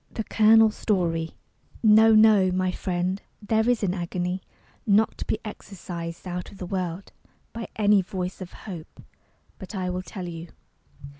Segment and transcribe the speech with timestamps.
[0.09, 1.35] THE COLONEL'S STORY
[1.83, 4.41] No, no, my friend; there is an agony
[4.87, 7.11] Not to be exorcised out of the world
[7.53, 8.99] By any voice of hope.
[9.59, 10.47] But, I will tell you.